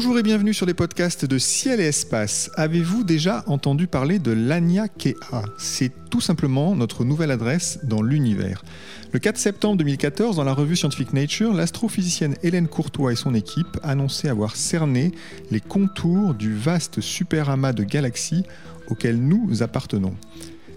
[0.00, 2.52] Bonjour et bienvenue sur les podcasts de Ciel et Espace.
[2.54, 8.62] Avez-vous déjà entendu parler de l'ANIA KEA C'est tout simplement notre nouvelle adresse dans l'univers.
[9.10, 13.76] Le 4 septembre 2014, dans la revue Scientific Nature, l'astrophysicienne Hélène Courtois et son équipe
[13.82, 15.10] annonçaient avoir cerné
[15.50, 18.44] les contours du vaste superamas de galaxies
[18.86, 20.14] auquel nous appartenons.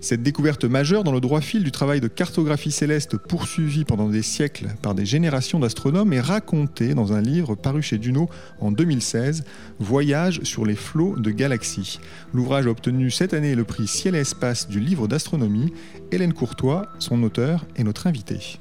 [0.03, 4.23] Cette découverte majeure dans le droit fil du travail de cartographie céleste poursuivi pendant des
[4.23, 8.27] siècles par des générations d'astronomes est racontée dans un livre paru chez Duno
[8.59, 9.43] en 2016,
[9.79, 11.99] Voyage sur les flots de galaxies.
[12.33, 15.71] L'ouvrage a obtenu cette année le prix Ciel et Espace du livre d'astronomie.
[16.11, 18.57] Hélène Courtois, son auteur, est notre invitée.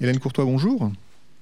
[0.00, 0.92] Hélène Courtois, bonjour.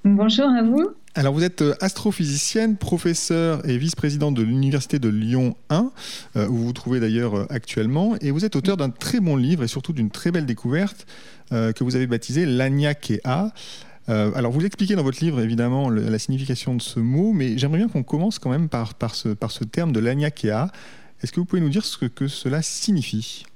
[0.03, 0.95] Bonjour à vous.
[1.17, 5.91] Alors vous êtes euh, astrophysicienne, professeure et vice-présidente de l'Université de Lyon 1,
[6.37, 9.35] euh, où vous vous trouvez d'ailleurs euh, actuellement, et vous êtes auteur d'un très bon
[9.35, 11.07] livre et surtout d'une très belle découverte
[11.51, 13.53] que vous avez baptisé l'Agnac-A.
[14.07, 17.89] alors vous expliquez dans votre livre évidemment la signification de ce mot, mais j'aimerais bien
[17.89, 20.71] qu'on commence quand même par, ce, terme de l'Agnac-A.
[21.21, 23.47] Est-ce que vous pouvez nous dire ce que cela signifie?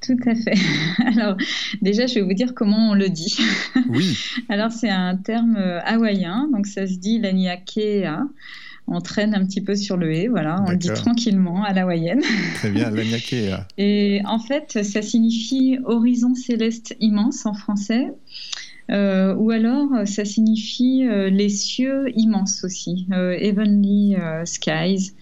[0.00, 0.54] Tout à fait.
[1.06, 1.36] Alors,
[1.82, 3.36] déjà, je vais vous dire comment on le dit.
[3.88, 4.18] Oui.
[4.48, 8.26] Alors, c'est un terme euh, hawaïen, donc ça se dit l'aniakea.
[8.86, 12.22] On traîne un petit peu sur le et, voilà, on le dit tranquillement à l'hawaïenne.
[12.54, 13.66] Très bien, l'aniakea.
[13.76, 18.08] Et en fait, ça signifie horizon céleste immense en français.
[18.90, 25.12] Euh, ou alors ça signifie euh, les cieux immenses aussi, heavenly skies.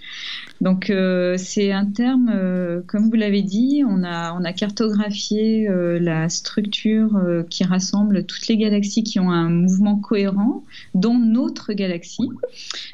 [0.61, 5.69] Donc euh, c'est un terme, euh, comme vous l'avez dit, on a, on a cartographié
[5.69, 7.21] euh, la structure
[7.51, 10.65] qui rassemble toutes les galaxies qui ont un mouvement cohérent,
[10.95, 12.31] dont notre galaxie.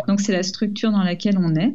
[0.09, 1.75] Donc c'est la structure dans laquelle on est.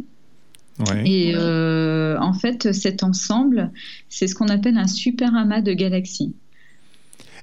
[1.06, 3.72] Et en fait, cet ensemble,
[4.10, 6.36] c'est ce qu'on appelle un super amas de galaxies.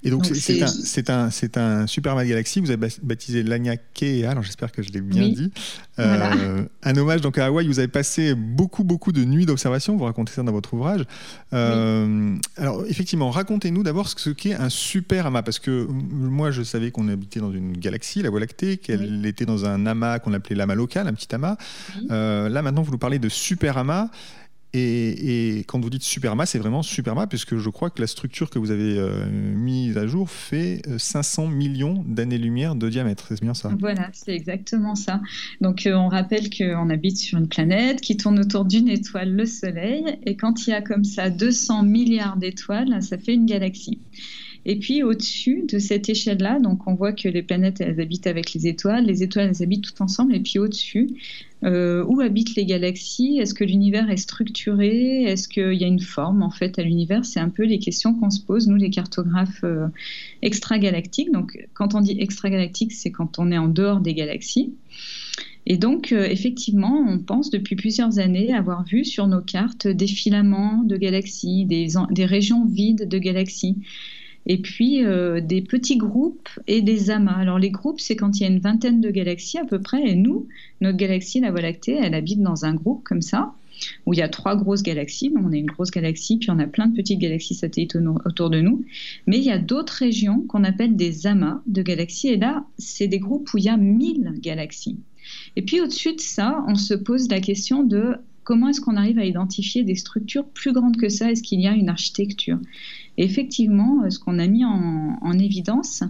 [0.04, 2.60] Et donc, c'est un, un, un, super galaxie.
[2.60, 5.50] Vous avez baptisé l'Agna-Kea, alors j'espère que je l'ai bien dit.
[5.98, 7.66] Euh, un hommage donc à Hawaï.
[7.66, 9.96] Vous avez passé beaucoup, beaucoup de nuits d'observation.
[9.96, 11.04] Vous racontez ça dans votre ouvrage.
[11.54, 15.42] Euh, alors, effectivement, racontez-nous d'abord ce qu'est un super amas.
[15.42, 19.46] Parce que moi, je savais qu'on habitait dans une galaxie, la Voie lactée, qu'elle était
[19.46, 21.56] dans un amas qu'on appelait l'amas local, un petit amas.
[22.10, 24.10] Euh, là, maintenant, vous nous parlez de super amas.
[24.76, 28.58] Et, quand vous dites superma, c'est vraiment superma, puisque je crois que la structure que
[28.58, 33.26] vous avez euh, mise à jour fait 500 euh, millions d'années-lumière de diamètre.
[33.28, 33.70] C'est bien ça?
[33.78, 35.20] Voilà, c'est exactement ça.
[35.60, 39.46] Donc euh, on rappelle qu'on habite sur une planète qui tourne autour d'une étoile, le
[39.46, 44.00] Soleil, et quand il y a comme ça 200 milliards d'étoiles, ça fait une galaxie.
[44.66, 48.52] Et puis au-dessus de cette échelle-là, donc on voit que les planètes, elles habitent avec
[48.54, 51.10] les étoiles, les étoiles, elles habitent toutes ensemble, et puis au-dessus,
[51.64, 53.38] euh, où habitent les galaxies?
[53.38, 55.24] Est-ce que l'univers est structuré?
[55.24, 57.24] Est-ce qu'il y a une forme en fait à l'univers?
[57.24, 59.88] C'est un peu les questions qu'on se pose, nous les cartographes euh,
[60.42, 61.32] extragalactiques.
[61.32, 64.74] Donc quand on dit extragalactique, c'est quand on est en dehors des galaxies.
[65.66, 70.06] Et donc, euh, effectivement, on pense depuis plusieurs années avoir vu sur nos cartes des
[70.06, 73.78] filaments de galaxies, des, des régions vides de galaxies
[74.46, 77.36] et puis euh, des petits groupes et des amas.
[77.36, 80.02] Alors les groupes, c'est quand il y a une vingtaine de galaxies à peu près,
[80.06, 80.48] et nous,
[80.80, 83.54] notre galaxie, la Voie lactée, elle habite dans un groupe comme ça,
[84.06, 85.32] où il y a trois grosses galaxies.
[85.36, 88.60] on est une grosse galaxie, puis on a plein de petites galaxies satellites autour de
[88.60, 88.84] nous.
[89.26, 93.08] Mais il y a d'autres régions qu'on appelle des amas de galaxies, et là, c'est
[93.08, 94.98] des groupes où il y a 1000 galaxies.
[95.56, 99.18] Et puis au-dessus de ça, on se pose la question de comment est-ce qu'on arrive
[99.18, 101.30] à identifier des structures plus grandes que ça?
[101.30, 102.58] Est-ce qu'il y a une architecture?
[103.16, 106.04] Effectivement, euh, ce qu'on a mis en, évidence,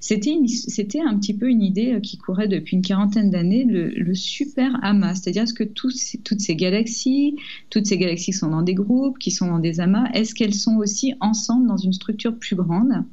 [0.00, 4.78] c'était un petit peu une idée euh, qui courait depuis une quarantaine d'années, le, super
[4.82, 7.36] amas, c'est-à-dire est-ce que toutes ces galaxies,
[7.70, 10.76] toutes ces galaxies sont dans des groupes, qui sont dans des amas, est-ce qu'elles sont
[10.76, 13.04] aussi ensemble dans une structure plus grande?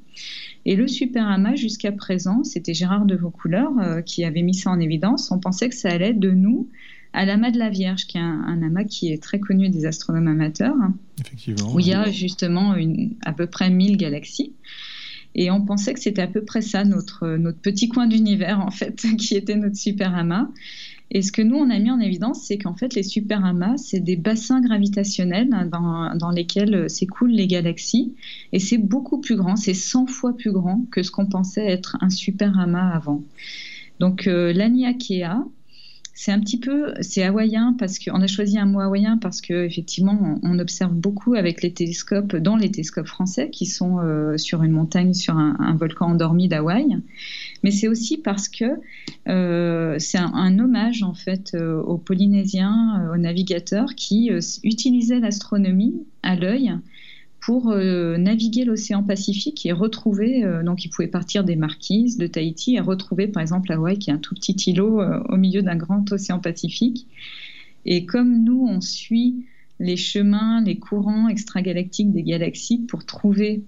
[0.65, 4.69] Et le super amas, jusqu'à présent, c'était Gérard de Vaucouleurs euh, qui avait mis ça
[4.69, 5.31] en évidence.
[5.31, 6.69] On pensait que ça allait de nous
[7.13, 10.27] à l'amas de la Vierge, qui est un, amas qui est très connu des astronomes
[10.27, 10.75] amateurs,
[11.19, 14.53] Effectivement, où il y a justement une, à peu près 1000 galaxies.
[15.33, 18.71] Et on pensait que c'était à peu près ça, notre, notre petit coin d'univers, en
[18.71, 20.49] fait, qui était notre super amas.
[21.13, 23.75] Et ce que nous, on a mis en évidence, c'est qu'en fait, les super amas,
[23.75, 28.13] c'est des bassins gravitationnels dans, dans lesquels s'écoulent les galaxies.
[28.53, 31.97] Et c'est beaucoup plus grand, c'est 100 fois plus grand que ce qu'on pensait être
[31.99, 33.23] un super amas avant.
[33.99, 35.43] Donc, euh, l'Aniakea,
[36.23, 39.65] c'est un petit peu, c'est hawaïen parce qu'on a choisi un mot hawaïen parce que
[39.65, 44.61] effectivement, on, observe beaucoup avec les télescopes, dans les télescopes français qui sont euh, sur
[44.61, 46.95] une montagne, sur un, volcan endormi d'Hawaï.
[47.63, 48.65] Mais c'est aussi parce que
[49.29, 54.29] euh, c'est un, hommage en fait euh, aux Polynésiens, aux navigateurs qui
[54.63, 56.71] utilisaient l'astronomie à l'œil
[57.41, 62.27] pour euh, naviguer l'océan Pacifique et retrouver, euh, donc ils pouvaient partir des Marquises, de
[62.27, 65.63] Tahiti et retrouver par exemple Hawaï qui est un tout petit îlot euh, au milieu
[65.63, 67.07] d'un grand océan Pacifique.
[67.85, 69.47] Et comme nous, on suit
[69.79, 73.63] les chemins, les courants extragalactiques des galaxies pour trouver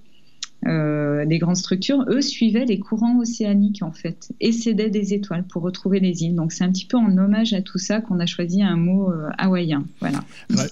[0.66, 5.44] euh, des grandes structures, eux suivaient les courants océaniques en fait et s'aidaient des étoiles
[5.44, 6.36] pour retrouver les îles.
[6.36, 9.12] Donc c'est un petit peu en hommage à tout ça qu'on a choisi un mot
[9.12, 9.84] euh, hawaïen.
[10.00, 10.24] Voilà.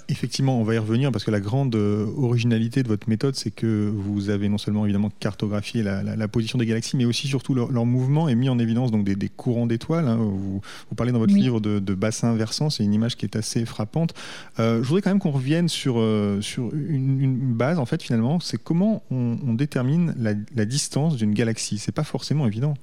[0.09, 3.51] effectivement, on va y revenir parce que la grande euh, originalité de votre méthode, c'est
[3.51, 7.85] que vous avez non seulement évidemment cartographié la, position des galaxies, mais aussi surtout leur,
[7.85, 10.07] mouvement et mis en évidence donc des, courants d'étoiles.
[10.07, 10.17] Hein.
[10.17, 10.61] Vous,
[10.95, 14.13] parlez dans votre livre de, de bassin versant, c'est une image qui est assez frappante.
[14.57, 15.95] je voudrais quand même qu'on revienne sur,
[16.41, 21.77] sur une, base en fait finalement, c'est comment on, on détermine la, distance d'une galaxie.
[21.77, 22.73] C'est pas forcément évident.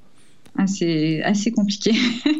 [0.56, 1.92] Ah, c'est assez compliqué.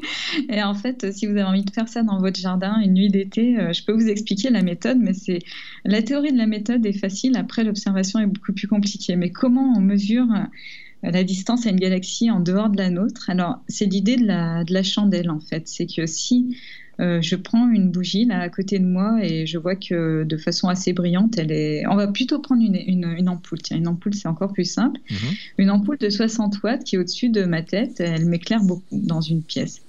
[0.48, 3.10] et en fait, si vous avez envie de faire ça dans votre jardin une nuit
[3.10, 5.38] d'été, euh, je peux vous expliquer la méthode, mais c'est
[5.84, 7.36] la théorie de la méthode est facile.
[7.36, 9.14] Après, l'observation est beaucoup plus compliquée.
[9.14, 13.30] Mais comment on mesure euh, la distance à une galaxie en dehors de la nôtre?
[13.30, 15.68] Alors, c'est l'idée de la, de la chandelle en fait.
[15.68, 16.56] C'est que si
[17.00, 20.36] euh, je prends une bougie là à côté de moi et je vois que de
[20.36, 21.86] façon assez brillante, elle est.
[21.86, 23.62] On va plutôt prendre une, une, ampoule.
[23.62, 25.00] Tiens, une ampoule, c'est encore plus simple.
[25.10, 25.16] Mhm.
[25.58, 29.20] Une ampoule de 60 watts qui est au-dessus de ma tête, elle m'éclaire beaucoup dans
[29.20, 29.82] une pièce.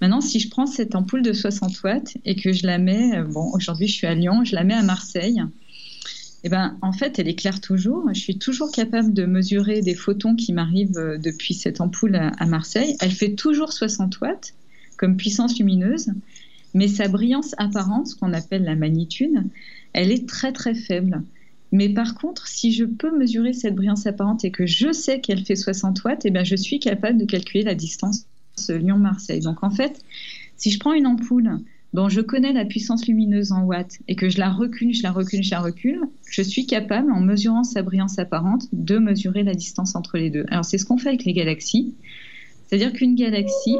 [0.00, 3.50] Maintenant, si je prends cette ampoule de 60 watts et que je la mets, bon,
[3.52, 5.42] aujourd'hui je suis à Lyon, je la mets à Marseille.
[6.44, 8.08] Eh ben, en fait, elle éclaire toujours.
[8.12, 12.46] Je suis toujours capable de mesurer des photons qui m'arrivent euh, depuis cette ampoule à
[12.46, 12.96] Marseille.
[13.00, 14.54] Elle fait toujours 60 watts
[14.96, 16.12] comme puissance lumineuse
[16.76, 19.42] mais sa brillance apparente, qu'on appelle la magnitude,
[19.94, 21.22] elle est très très faible.
[21.72, 25.42] Mais par contre, si je peux mesurer cette brillance apparente et que je sais qu'elle
[25.42, 28.26] fait 60 watts, eh bien, je suis capable de calculer la distance
[28.68, 29.40] Lyon-Marseille.
[29.40, 30.02] Donc en fait,
[30.58, 31.60] si je prends une ampoule
[31.94, 35.12] dont je connais la puissance lumineuse en watts et que je la recule, je la
[35.12, 39.54] recule, je la recule, je suis capable, en mesurant sa brillance apparente, de mesurer la
[39.54, 40.44] distance entre les deux.
[40.50, 41.94] Alors c'est ce qu'on fait avec les galaxies.
[42.66, 43.78] C'est-à-dire qu'une galaxie,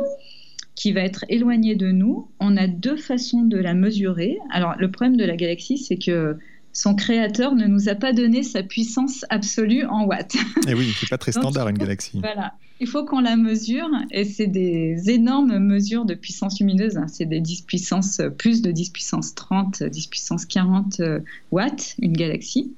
[0.77, 4.39] qui va être éloignée de nous, on a deux façons de la mesurer.
[4.51, 6.37] Alors le problème de la galaxie, c'est que
[6.73, 10.35] son créateur ne nous a pas donné sa puissance absolue en watts.
[10.35, 12.21] Et eh oui, c'est pas très standard une galaxie.
[12.21, 16.99] Voilà, il faut qu'on la mesure et c'est des énormes mesures de puissance lumineuse.
[16.99, 17.07] Hein.
[17.09, 21.21] C'est des 10 puissance, plus de 10 puissance 30, 10 puissance 40 euh,
[21.51, 22.75] watts, une galaxie.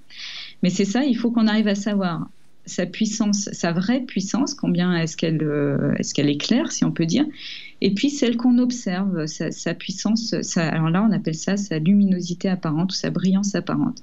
[0.62, 2.28] Mais c'est ça, il faut qu'on arrive à savoir
[2.66, 7.06] sa puissance, sa vraie puissance, combien est-ce qu'elle euh, est, qu'elle éclaire, si on peut
[7.06, 7.24] dire,
[7.80, 12.92] et puis celle qu'on observe, sa, puissance, alors là on appelle ça sa luminosité apparente
[12.92, 14.02] ou sa brillance apparente.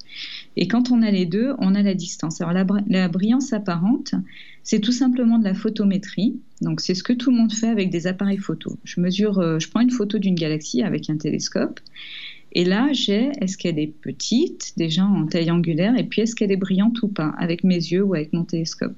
[0.55, 2.39] Et quand on a les deux, on a la distance.
[2.41, 4.15] Alors la, la brillance apparente,
[4.63, 6.39] c'est tout simplement de la photométrie.
[6.61, 8.77] Donc c'est ce que tout le monde fait avec des appareils photo.
[8.83, 11.79] Je mesure, euh, je prends une photo d'une galaxie avec un télescope.
[12.53, 16.53] Et là, j'ai est-ce qu'elle est petite, déjà en taille angulaire, et puis est-ce qu'elle
[16.53, 18.95] est brillante ou pas, avec mes yeux ou avec mon télescope.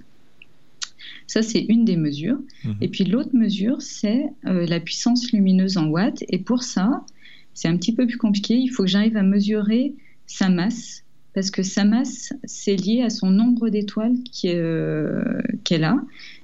[1.28, 2.40] Ça, c'est une des mesures.
[2.64, 2.76] Mhm.
[2.82, 6.24] Et puis l'autre mesure, c'est euh, la puissance lumineuse en watts.
[6.30, 7.06] Et pour ça,
[7.54, 8.56] c'est un petit peu plus compliqué.
[8.56, 9.94] Il faut que j'arrive à mesurer
[10.26, 15.98] sa masse, parce que sa masse, c'est lié à son nombre d'étoiles euh, qu'elle a,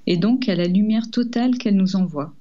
[0.07, 2.33] et donc à la lumière totale qu'elle nous envoie.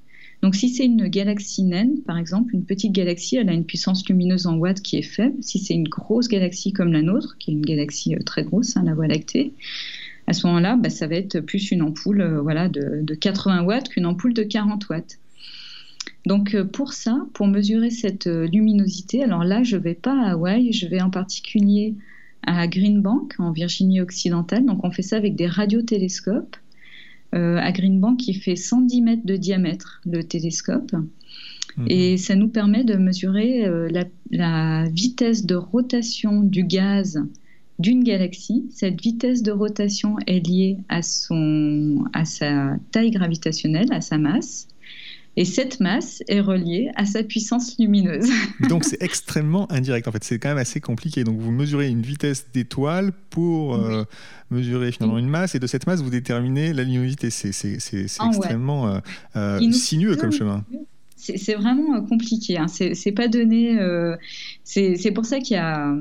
[0.42, 4.06] Donc si c'est une galaxie naine, par exemple, une petite galaxie, elle a une puissance
[4.08, 5.36] lumineuse en watts qui est faible.
[5.40, 8.76] Si c'est une grosse galaxie comme la nôtre, qui est une galaxie euh, très grosse,
[8.76, 9.54] hein, la Voie lactée,
[10.26, 13.88] à ce moment-là, bah, ça va être plus une ampoule euh, voilà, de, 80 watts
[13.88, 15.18] qu'une ampoule de 40 watts.
[16.26, 20.14] Donc euh, pour ça, pour mesurer cette euh, luminosité, alors là, je ne vais pas
[20.14, 21.94] à Hawaï, je vais en particulier
[22.44, 24.64] à Greenbank, en Virginie occidentale.
[24.64, 26.56] Donc on fait ça avec des radiotélescopes.
[27.32, 30.92] à Greenbank, qui fait 110 mètres de diamètre, le télescope.
[31.76, 31.86] Mhm.
[31.88, 37.22] Et ça nous permet de mesurer la, vitesse de rotation du gaz
[37.82, 38.64] d'une galaxie.
[38.70, 44.68] Cette vitesse de rotation est liée à, son, à sa taille gravitationnelle, à sa masse.
[45.36, 48.28] Et cette masse est reliée à sa puissance lumineuse.
[48.68, 51.24] Donc c'est extrêmement indirect en fait, c'est quand même assez compliqué.
[51.24, 54.04] Donc vous mesurez une vitesse d'étoile pour euh,
[54.50, 57.30] mesurer finalement une masse et de cette masse vous déterminez la luminosité.
[57.30, 57.48] C'est
[58.26, 58.98] extrêmement euh,
[59.36, 60.64] euh, sinueux comme chemin
[61.24, 62.58] c'est vraiment compliqué.
[62.58, 62.66] Hein.
[62.66, 63.78] C'est pas donné.
[64.64, 65.94] c'est pour ça qu'il y a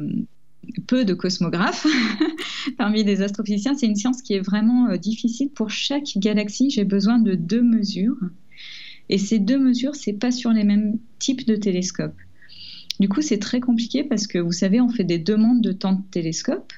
[0.87, 1.87] peu de cosmographes
[2.77, 3.75] parmi les astrophysiciens.
[3.75, 5.49] C'est une science qui est vraiment euh, difficile.
[5.49, 8.19] Pour chaque galaxie, j'ai besoin de deux mesures.
[9.09, 12.15] Et ces deux mesures, c'est pas sur les mêmes types de télescopes.
[12.99, 15.93] Du coup, c'est très compliqué parce que vous savez, on fait des demandes de temps
[15.93, 16.71] de télescope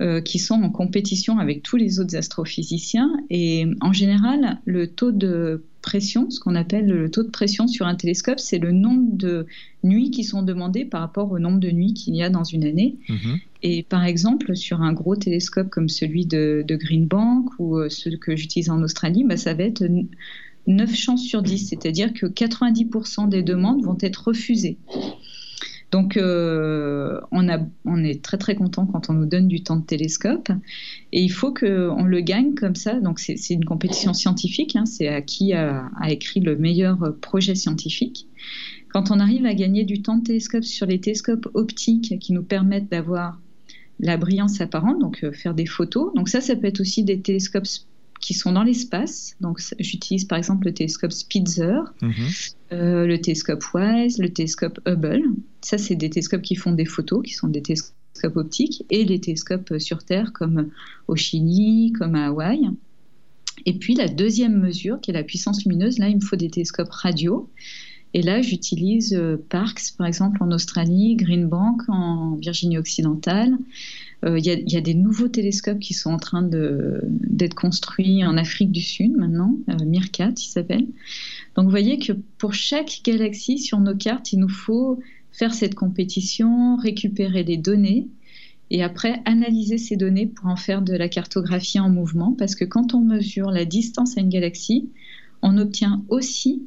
[0.00, 3.12] euh, qui sont en compétition avec tous les autres astrophysiciens.
[3.30, 7.86] Et en général, le taux de pression, ce qu'on appelle le taux de pression sur
[7.86, 9.46] un télescope, c'est le nombre de
[9.84, 12.64] nuits qui sont demandées par rapport au nombre de nuits qu'il y a dans une
[12.64, 12.96] année.
[13.08, 13.38] Mhm.
[13.62, 18.16] Et par exemple, sur un gros télescope comme celui de, Green Bank ou euh, ceux
[18.16, 19.84] que j'utilise en Australie, bah, ça va être
[20.66, 24.78] 9 chances sur 10, c'est-à-dire que 90% des demandes vont être refusées.
[25.92, 27.46] Donc, euh, on,
[28.02, 30.48] est très très content quand on nous donne du temps de télescope,
[31.12, 32.98] et il faut qu'on le gagne comme ça.
[32.98, 34.74] Donc, c'est une compétition scientifique.
[34.74, 34.86] Hein.
[34.86, 38.26] c'est à qui a, écrit le meilleur projet scientifique.
[38.88, 42.42] Quand on arrive à gagner du temps de télescope sur les télescopes optiques qui nous
[42.42, 43.38] permettent d'avoir
[44.00, 46.12] la brillance apparente, donc euh, faire des photos.
[46.14, 47.66] Donc ça, ça peut être aussi des télescopes
[48.22, 49.36] qui sont dans l'espace.
[49.40, 52.12] Donc, j'utilise par exemple le télescope Spitzer, mhm.
[52.72, 55.24] euh, le télescope WISE, le télescope Hubble.
[55.60, 59.20] Ça, c'est des télescopes qui font des photos, qui sont des télescopes optiques, et les
[59.20, 60.70] télescopes sur Terre, comme
[61.08, 62.70] au Chili, comme à Hawaï.
[63.66, 66.48] Et puis, la deuxième mesure, qui est la puissance lumineuse, là, il me faut des
[66.48, 67.50] télescopes radio.
[68.14, 72.78] Et là, j'utilise euh, Parkes, par exemple, en Australie, Green Bank en Virginie
[74.24, 78.70] euh, il y, a des nouveaux télescopes qui sont en train d'être construits en Afrique
[78.70, 80.86] du Sud maintenant, euh, Mirkat, il s'appelle.
[81.56, 85.00] Donc vous voyez que pour chaque galaxie sur nos cartes, il nous faut
[85.32, 88.06] faire cette compétition, récupérer des données
[88.70, 92.64] et après analyser ces données pour en faire de la cartographie en mouvement parce que
[92.64, 94.88] quand on mesure la distance à une galaxie,
[95.42, 96.62] on obtient aussi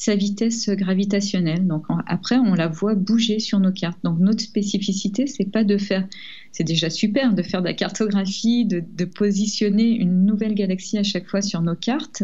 [0.00, 1.66] sa vitesse gravitationnelle.
[1.66, 3.98] Donc après, on la voit bouger sur nos cartes.
[4.02, 6.08] Donc notre spécificité, c'est pas de faire,
[6.52, 11.28] c'est déjà super de faire de la cartographie, de, positionner une nouvelle galaxie à chaque
[11.28, 12.22] fois sur nos cartes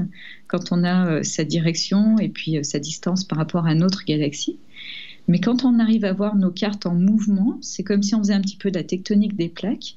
[0.48, 4.04] quand on a euh, sa direction et puis euh, sa distance par rapport à notre
[4.04, 4.58] galaxie.
[5.28, 8.34] Mais quand on arrive à voir nos cartes en mouvement, c'est comme si on faisait
[8.34, 9.96] un petit peu de la tectonique des plaques.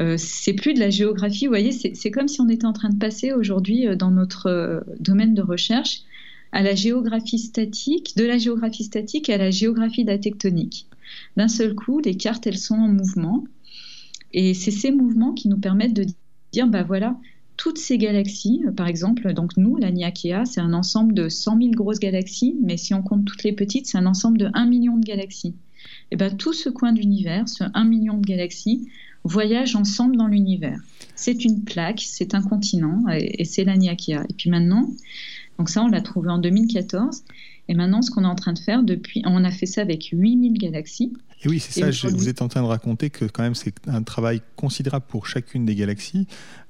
[0.00, 2.90] Euh, c'est plus de la géographie, vous voyez, c'est comme si on était en train
[2.90, 6.00] de passer aujourd'hui dans notre domaine de recherche
[6.52, 10.86] à la géographie statique, de la géographie statique à la géographie de la tectonique.
[11.36, 13.44] D'un seul coup, les cartes, elles sont en mouvement.
[14.32, 16.06] Et c'est ces mouvements qui nous permettent de
[16.52, 17.16] dire, bah voilà,
[17.56, 21.58] toutes ces galaxies, euh, par exemple, donc nous, la Niakea, c'est un ensemble de 100
[21.58, 24.66] 000 grosses galaxies, mais si on compte toutes les petites, c'est un ensemble de 1
[24.66, 25.54] million de galaxies.
[26.10, 28.88] Et bien tout ce coin d'univers, ce 1 million de galaxies,
[29.22, 30.80] voyage ensemble dans l'univers.
[31.14, 34.24] C'est une plaque, c'est un continent, et, et c'est la Niakea.
[34.28, 34.90] Et puis maintenant,
[35.58, 37.24] donc ça, on l'a trouvé en 2014.
[37.68, 40.10] Et maintenant, ce qu'on est en train de faire depuis, on a fait ça avec
[40.12, 41.12] 8000 galaxies.
[41.42, 44.02] Et oui, c'est ça, vous êtes en train de raconter que quand même c'est un
[44.02, 46.26] travail considérable pour chacune des galaxies.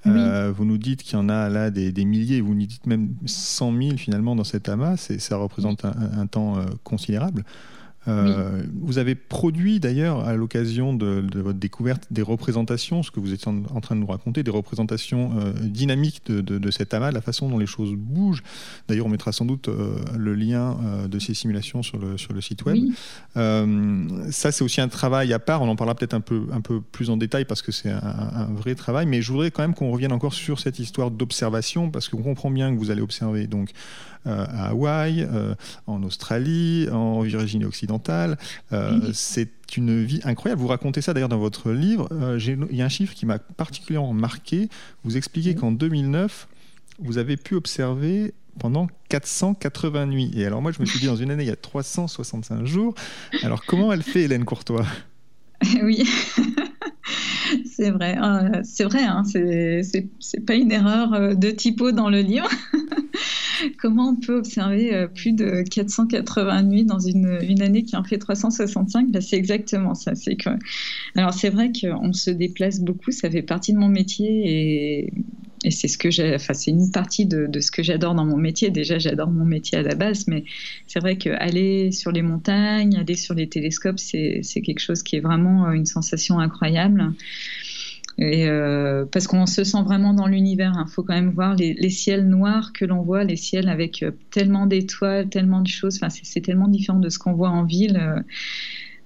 [0.06, 3.14] Euh, vous nous dites qu'il y en a là des, milliers, vous nous dites même
[3.24, 7.44] 100 000 finalement dans cet amas, ça représente un, temps euh, considérable.
[8.06, 13.32] Euh, vous avez produit d'ailleurs à l'occasion de, votre découverte des représentations, ce que vous
[13.32, 17.48] êtes en, train de nous raconter, des représentations euh, dynamiques de, cet amas, la façon
[17.48, 18.42] dont les choses bougent.
[18.88, 20.76] D'ailleurs, on mettra sans doute euh, le lien
[21.08, 22.78] de ces simulations sur le, sur le site web.
[23.34, 25.62] ça, c'est aussi un travail à part.
[25.62, 28.00] On en parlera peut-être un peu, un peu plus en détail parce que c'est un,
[28.02, 29.06] un, vrai travail.
[29.06, 32.50] Mais je voudrais quand même qu'on revienne encore sur cette histoire d'observation parce qu'on comprend
[32.50, 33.70] bien que vous allez observer donc
[34.24, 35.54] à Hawaï, euh,
[35.86, 38.38] en Australie, en Virginie occidentale.
[38.72, 40.60] Euh, c'est une vie incroyable.
[40.60, 42.08] Vous racontez ça d'ailleurs dans votre livre.
[42.38, 44.68] Il y a un chiffre qui m'a particulièrement marqué.
[45.04, 46.48] Vous expliquez qu'en 2009,
[47.00, 50.30] vous avez pu observer pendant 480 nuits.
[50.36, 52.94] Et alors moi, je me suis dit, dans une année, il y a 365 jours.
[53.42, 54.86] Alors comment elle fait, Hélène Courtois?
[55.82, 56.06] Oui,
[57.76, 58.16] c'est vrai.
[58.64, 59.22] c'est vrai, hein.
[59.24, 62.48] c'est pas une erreur de typo dans le livre.
[63.78, 68.18] Comment on peut observer euh, plus de 480 nuits dans une, année qui en fait
[68.18, 70.12] 365 bah, C'est exactement ça.
[70.12, 70.50] Que,
[71.16, 75.12] alors c'est vrai qu'on se déplace beaucoup, ça fait partie de mon métier et,
[75.70, 78.70] c'est ce que j'ai, enfin c'est une partie de, ce que j'adore dans mon métier.
[78.70, 80.44] Déjà, j'adore mon métier à la base, mais
[80.86, 85.20] c'est vrai qu'aller sur les montagnes, aller sur les télescopes, c'est quelque chose qui est
[85.20, 87.12] vraiment une sensation incroyable.
[88.16, 90.72] Et euh, parce qu'on se sent vraiment dans l'univers.
[90.74, 90.86] Il hein.
[90.86, 94.66] faut quand même voir les, ciels noirs que l'on voit, les ciels avec euh, tellement
[94.66, 95.96] d'étoiles, tellement de choses.
[95.96, 98.24] Enfin, c'est tellement différent de ce qu'on voit en ville.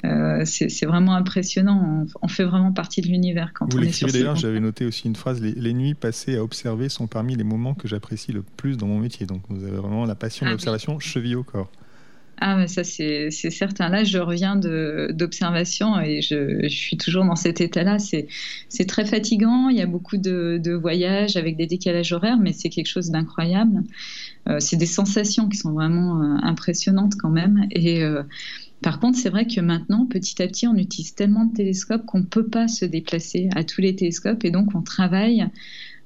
[0.04, 2.06] Euh, c'est vraiment impressionnant.
[2.22, 5.08] On, fait vraiment partie de l'univers quand Vous on est sur d'ailleurs, j'avais noté aussi
[5.08, 8.76] une phrase les, nuits passées à observer sont parmi les moments que j'apprécie le plus
[8.76, 9.26] dans mon métier.
[9.26, 11.70] Donc vous avez vraiment la passion de ah l'observation cheville au corps.
[12.40, 13.88] Ah, mais ça, c'est certain.
[13.88, 17.98] Là, je reviens d'observation et je, je, suis toujours dans cet état-là.
[17.98, 19.68] C'est très fatigant.
[19.68, 23.10] Il y a beaucoup de, de, voyages avec des décalages horaires, mais c'est quelque chose
[23.10, 23.82] d'incroyable.
[24.48, 27.66] Euh, c'est des sensations qui sont vraiment euh, impressionnantes quand même.
[27.72, 28.04] Et.
[28.78, 32.06] Euh, par contre, c'est vrai que maintenant, petit à petit, on utilise tellement de télescopes
[32.06, 35.48] qu'on ne peut pas se déplacer à tous les télescopes et donc on travaille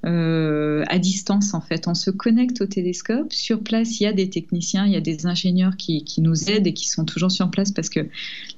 [0.05, 1.87] euh, à distance en fait.
[1.87, 3.33] On se connecte au télescope.
[3.33, 6.67] Sur place, il y a des techniciens, il y a des ingénieurs qui, nous aident
[6.67, 8.01] et qui sont toujours sur place parce que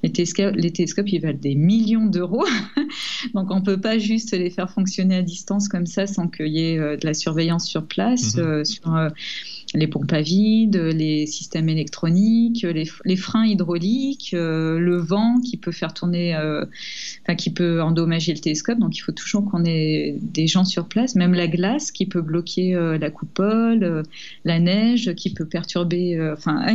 [0.01, 2.45] les télescopes, les télescopes ils valent des millions d'euros.
[3.35, 6.47] Donc on ne peut pas juste les faire fonctionner à distance comme ça sans qu'il
[6.47, 8.37] y ait euh, de la surveillance sur place.
[8.37, 8.43] Mhm.
[8.43, 9.11] Euh, sur,
[9.75, 15.71] les pompes à vide, les systèmes électroniques, les, freins hydrauliques, euh, le vent qui peut
[15.71, 16.65] faire tourner, euh,
[17.23, 18.79] enfin, qui peut endommager le télescope.
[18.79, 22.21] Donc il faut toujours qu'on ait des gens sur place, même la glace qui peut
[22.21, 24.03] bloquer euh, la coupole,
[24.43, 26.19] la neige qui peut perturber.
[26.33, 26.65] Enfin,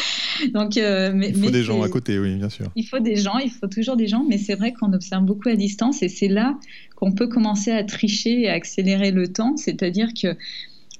[0.52, 2.66] donc mais, il faut des gens à côté, oui, bien sûr.
[2.76, 5.48] Il faut des gens, il faut toujours des gens, mais c'est vrai qu'on observe beaucoup
[5.48, 6.58] à distance et c'est là
[6.98, 10.36] qu'on peut commencer à tricher et à accélérer le temps, c'est-à-dire que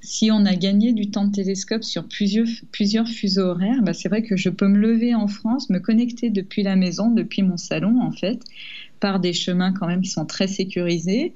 [0.01, 4.09] si on a gagné du temps de télescope sur plusieurs, plusieurs fuseaux horaires, bah c'est
[4.09, 7.57] vrai que je peux me lever en France, me connecter depuis la maison, depuis mon
[7.57, 8.41] salon en fait,
[8.99, 11.33] par des chemins quand même qui sont très sécurisés,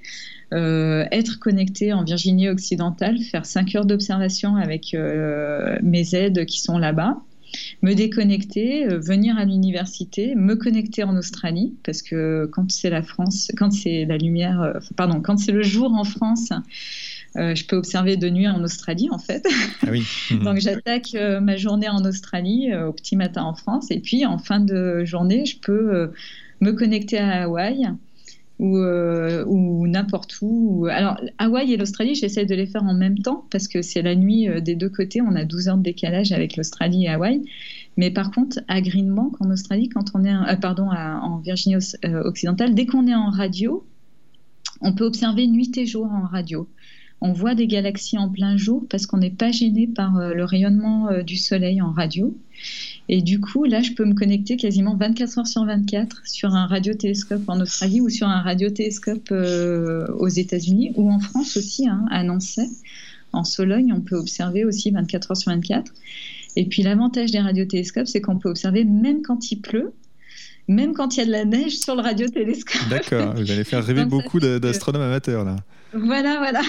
[0.53, 6.61] euh, être connecté en Virginie occidentale, faire 5 heures d'observation avec euh, mes aides qui
[6.61, 7.17] sont là-bas,
[7.81, 13.03] me déconnecter, euh, venir à l'université, me connecter en Australie, parce que quand c'est la
[13.03, 16.51] France, quand c'est la lumière, pardon, quand c'est le jour en France,
[17.37, 19.45] euh, je peux observer de nuit en Australie, en fait.
[19.81, 20.05] Ah oui.
[20.43, 23.89] Donc, j'attaque euh, ma journée en Australie, euh, au petit matin en France.
[23.91, 26.11] Et puis, en fin de journée, je peux
[26.61, 27.87] me connecter à Hawaï
[28.59, 30.87] ou, ou n'importe où.
[30.89, 34.15] Alors, Hawaï et l'Australie, j'essaie de les faire en même temps parce que c'est la
[34.15, 35.21] nuit des deux côtés.
[35.21, 37.41] On a 12 heures de décalage avec l'Australie et Hawaï.
[37.97, 42.85] Mais par contre, à Greenbank, en Australie, quand on est, pardon, en Virginie occidentale, dès
[42.85, 43.85] qu'on est en radio,
[44.81, 46.67] on peut observer nuit et jour en radio
[47.23, 50.43] on voit des galaxies en plein jour parce qu'on n'est pas gêné par euh, le
[50.43, 52.37] rayonnement euh, du Soleil en radio.
[53.07, 56.67] Et du coup, là, je peux me connecter quasiment 24 heures sur 24 sur un
[56.67, 62.05] radiotélescope en Australie ou sur un radiotélescope euh, aux États-Unis ou en France aussi, hein,
[62.11, 62.69] à Nancy.
[63.31, 65.93] En Sologne, on peut observer aussi 24 heures sur 24.
[66.57, 69.93] Et puis l'avantage des radiotélescopes, c'est qu'on peut observer même quand il pleut
[70.69, 72.87] même quand il y a de la neige sur le radiotélescope.
[72.89, 75.57] D'accord, vous allez faire rêver beaucoup d'astronomes amateurs là.
[75.93, 76.61] Voilà, voilà.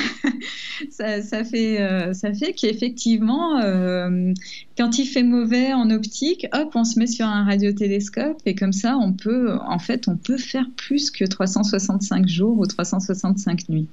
[0.91, 4.33] ça, fait, euh, ça fait qu'effectivement, euh,
[4.77, 8.73] quand il fait mauvais en optique, hop, on se met sur un radiotélescope et comme
[8.73, 13.89] ça, on peut, en fait, on peut faire plus que 365 jours ou 365 nuits.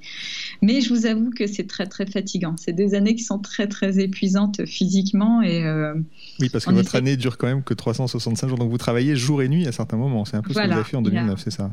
[0.60, 2.56] Mais je vous avoue que c'est très, très fatigant.
[2.58, 5.64] C'est des années qui sont très, très épuisantes physiquement et.
[5.64, 5.94] Euh,
[6.40, 9.42] oui, parce que votre année dure quand même que 365 jours, donc vous travaillez jour
[9.42, 10.24] et nuit à certains moments.
[10.24, 11.70] C'est un peu ce que vous avez fait en 2009, c'est ça?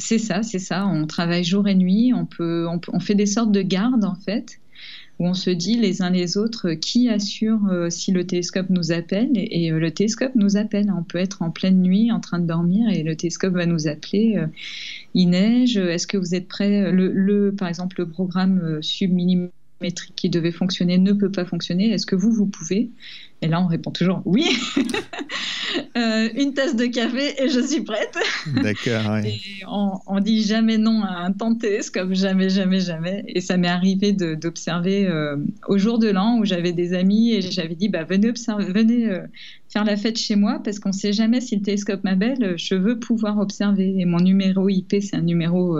[0.00, 0.86] C'est ça, c'est ça.
[0.86, 2.12] On travaille jour et nuit.
[2.14, 4.58] On, peut, on, fait des sortes de gardes, en fait,
[5.18, 8.92] où on se dit les uns les autres qui assure euh, si le télescope nous
[8.92, 9.30] appelle.
[9.34, 10.90] Et, euh, le télescope nous appelle.
[10.96, 13.86] On peut être en pleine nuit en train de dormir et le télescope va nous
[13.86, 14.38] appeler.
[14.38, 14.46] Euh,
[15.14, 15.76] il neige.
[15.76, 18.80] Est-ce que vous êtes prêt le, Par exemple, le programme
[19.80, 21.90] subminimétrique qui devait fonctionner ne peut pas fonctionner.
[21.90, 22.90] Est-ce que vous, vous pouvez?
[23.42, 24.46] Et là, on répond toujours oui.
[25.96, 28.18] Euh, une tasse de café et je suis prête.
[28.60, 29.18] D'accord.
[29.68, 33.22] On, on, dit jamais non à un temps de télescope, jamais, jamais, jamais.
[33.28, 35.36] Et ça m'est arrivé d'observer euh,
[35.68, 39.08] au jour de l'an où j'avais des amis et j'avais dit bah, venez, observer, venez
[39.08, 39.20] euh,
[39.68, 42.54] faire la fête chez moi parce qu'on ne sait jamais si le télescope m'appelle.
[42.56, 43.94] Je veux pouvoir observer.
[43.96, 45.78] Et mon numéro IP, c'est un numéro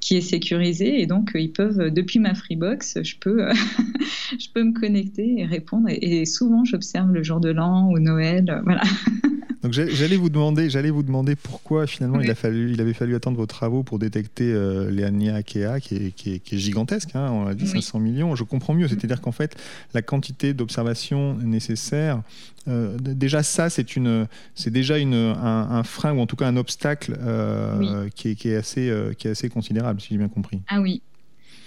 [0.00, 3.48] qui est sécurisé et donc ils peuvent depuis ma Freebox je peux
[4.38, 5.88] je peux me connecter et répondre.
[5.90, 8.82] Et, souvent j'observe le jour de l'an ou Noël voilà
[9.62, 13.16] Donc j'allais vous demander, j'allais vous demander pourquoi finalement il a fallu, il avait fallu
[13.16, 17.10] attendre vos travaux pour détecter euh, l'Eania Akea, qui est, qui, est, gigantesque.
[17.14, 18.36] Hein, on l'a dit, 500 millions.
[18.36, 19.56] Je comprends mieux, c'est-à-dire qu'en fait
[19.94, 22.22] la quantité d'observations nécessaires,
[22.68, 26.56] euh, déjà ça c'est une, c'est déjà une, un, frein ou en tout cas un
[26.56, 30.60] obstacle euh, qui, est, qui, est, assez, qui est assez considérable, si j'ai bien compris.
[30.68, 31.02] Ah oui,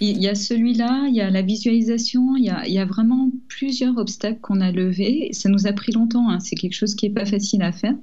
[0.04, 4.40] il y a celui-là, il y a la visualisation, il y a, vraiment plusieurs obstacles
[4.40, 5.28] qu'on a levés.
[5.32, 6.40] Ça nous a pris longtemps, hein.
[6.40, 7.94] c'est quelque chose qui n'est pas facile à faire.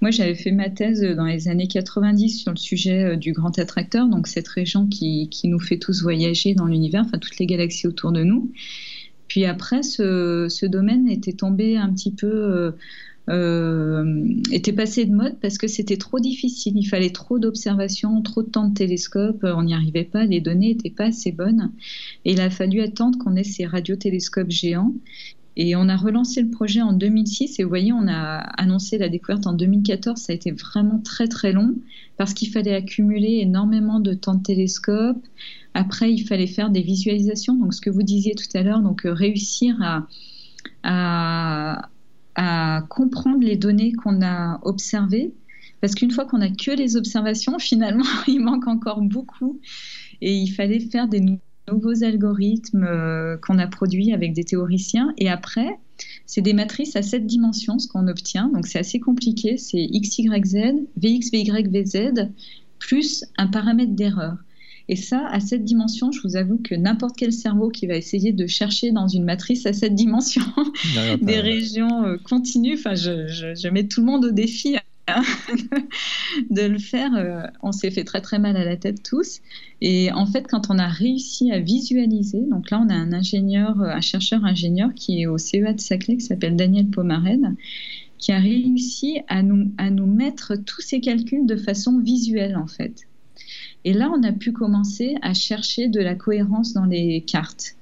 [0.00, 3.58] Moi, j'avais fait ma thèse dans les années 90 sur le sujet euh, du grand
[3.58, 7.88] attracteur, donc cette région qui, nous fait tous voyager dans l'univers, enfin toutes les galaxies
[7.88, 8.52] autour de nous.
[9.26, 12.28] Puis après, ce, domaine était tombé un petit peu...
[12.28, 12.72] Euh, euh,
[14.50, 16.76] était passé de mode parce que c'était trop difficile.
[16.76, 19.44] Il fallait trop d'observations, trop de temps de télescope.
[19.44, 20.24] On n'y arrivait pas.
[20.24, 21.72] Les données n'étaient pas assez bonnes.
[22.24, 24.94] Et il a fallu attendre qu'on ait ces radiotélescopes géants
[25.56, 29.08] Et on a relancé le projet en 2006 et vous voyez, on a annoncé la
[29.08, 30.20] découverte en 2014.
[30.20, 31.74] Ça a été vraiment très très long
[32.16, 35.24] parce qu'il fallait accumuler énormément de temps de télescope.
[35.74, 37.54] Après, il fallait faire des visualisations.
[37.54, 40.06] Donc, ce que vous disiez tout à l'heure, donc euh, réussir à,
[40.82, 41.88] à,
[42.34, 45.32] à comprendre les données qu'on a observées.
[45.80, 49.60] Parce qu'une fois qu'on a que les observations, finalement, il manque encore beaucoup.
[50.20, 51.38] Et il fallait faire des
[51.70, 55.14] nouveaux algorithmes euh, qu'on a produits avec des théoriciens.
[55.18, 55.78] Et après,
[56.26, 58.48] c'est des matrices à sept dimensions, ce qu'on obtient.
[58.48, 59.56] Donc c'est assez compliqué.
[59.56, 62.28] C'est x, y, vx, vy, vz,
[62.78, 64.36] plus un paramètre d'erreur.
[64.90, 68.32] Et ça, à cette dimension, je vous avoue que n'importe quel cerveau qui va essayer
[68.32, 70.42] de chercher dans une matrice à cette dimension
[71.22, 74.74] des régions euh, continues, enfin, je, je, mets tout le monde au défi
[76.50, 77.14] de le faire.
[77.14, 79.38] Euh, on s'est fait très très mal à la tête tous.
[79.80, 83.80] Et en fait, quand on a réussi à visualiser, donc là on a un ingénieur,
[83.80, 87.54] euh, un chercheur ingénieur qui est au CEA de Saclay, qui s'appelle Daniel Pomarène,
[88.18, 92.66] qui a réussi à nous, à nous mettre tous ces calculs de façon visuelle en
[92.66, 93.06] fait.
[93.84, 97.76] Et là, on a pu commencer à chercher de la cohérence dans les cartes.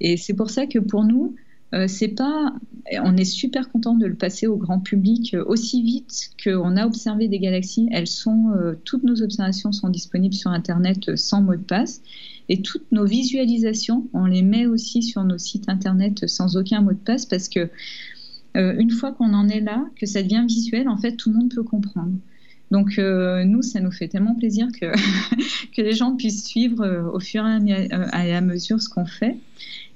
[0.00, 1.34] Et c'est pour ça que pour nous,
[1.74, 2.52] euh, c'est pas,
[3.02, 6.86] on est super content de le passer au grand public euh, aussi vite qu'on a
[6.86, 7.88] observé des galaxies.
[7.90, 12.02] Elles sont, euh, toutes nos observations sont disponibles sur Internet sans mot de passe.
[12.48, 16.92] Et toutes nos visualisations, on les met aussi sur nos sites Internet sans aucun mot
[16.92, 17.70] de passe parce que
[18.54, 21.54] une fois qu'on en est là, que ça devient visuel, en fait, tout le monde
[21.54, 22.12] peut comprendre.
[22.72, 24.86] Donc nous, ça nous fait tellement plaisir que,
[25.76, 29.36] que les gens puissent suivre au fur et à mesure ce qu'on fait.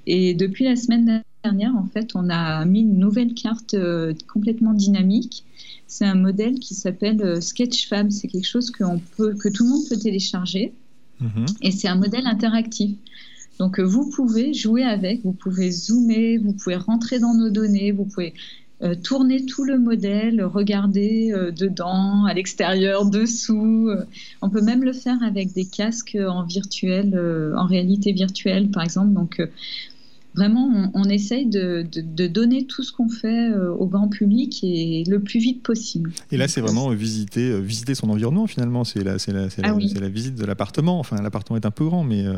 [0.07, 4.73] Et depuis la semaine dernière, en fait, on a mis une nouvelle carte euh, complètement
[4.73, 5.43] dynamique.
[5.85, 8.09] C'est un modèle qui s'appelle euh, Sketchfab.
[8.09, 8.83] C'est quelque chose que,
[9.17, 10.73] peut, que tout le monde peut télécharger.
[11.19, 11.45] Mhm.
[11.61, 12.95] Et c'est un modèle interactif.
[13.59, 17.91] Donc, euh, vous pouvez jouer avec, vous pouvez zoomer, vous pouvez rentrer dans nos données,
[17.91, 18.33] vous pouvez
[19.03, 23.89] tourner tout le modèle, regarder dedans, à l'extérieur, dessous.
[24.41, 27.19] on peut même le faire avec des casques en virtuel,
[27.55, 29.13] en réalité virtuelle, par exemple.
[29.13, 29.41] Donc,
[30.37, 31.81] vraiment, on, essaye de,
[32.27, 36.11] donner tout ce qu'on fait euh, au grand public et le plus vite possible.
[36.31, 38.83] Et là, c'est vraiment visiter, euh, visiter son environnement finalement.
[38.83, 40.99] C'est la, la, ah la, visite de l'appartement.
[40.99, 42.35] Enfin, l'appartement est un peu grand, mais euh,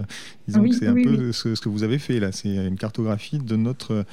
[0.47, 2.31] disons que c'est un peu ce, ce, que vous avez fait là.
[2.31, 4.05] C'est une cartographie de notre,